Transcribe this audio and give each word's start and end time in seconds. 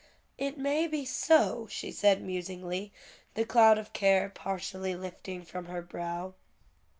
"It 0.39 0.57
may 0.57 0.87
be 0.87 1.05
so," 1.05 1.67
she 1.69 1.91
said, 1.91 2.23
musingly, 2.23 2.91
the 3.35 3.45
cloud 3.45 3.77
of 3.77 3.93
care 3.93 4.29
partially 4.29 4.95
lifting 4.95 5.43
from 5.45 5.65
her 5.67 5.83
brow. 5.83 6.33